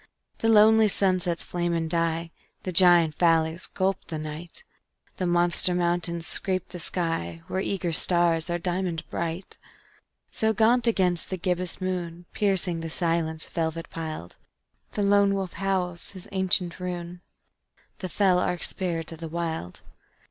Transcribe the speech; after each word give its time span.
_The 0.39 0.49
lonely 0.49 0.87
sunsets 0.87 1.43
flame 1.43 1.75
and 1.75 1.87
die; 1.87 2.31
The 2.63 2.71
giant 2.71 3.13
valleys 3.19 3.67
gulp 3.67 4.03
the 4.07 4.17
night; 4.17 4.63
The 5.17 5.27
monster 5.27 5.75
mountains 5.75 6.25
scrape 6.25 6.69
the 6.69 6.79
sky, 6.79 7.43
Where 7.47 7.61
eager 7.61 7.91
stars 7.93 8.49
are 8.49 8.57
diamond 8.57 9.07
bright._ 9.11 9.57
So 10.31 10.53
gaunt 10.53 10.87
against 10.87 11.29
the 11.29 11.37
gibbous 11.37 11.79
moon, 11.79 12.25
Piercing 12.33 12.79
the 12.79 12.89
silence 12.89 13.47
velvet 13.47 13.91
piled, 13.91 14.37
A 14.97 15.03
lone 15.03 15.35
wolf 15.35 15.53
howls 15.53 16.09
his 16.09 16.27
ancient 16.31 16.79
rune 16.79 17.21
The 17.99 18.09
fell 18.09 18.39
arch 18.39 18.63
spirit 18.65 19.11
of 19.11 19.19
the 19.19 19.27
Wild. 19.29 19.81